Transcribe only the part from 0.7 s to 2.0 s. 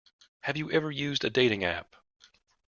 ever used a dating app?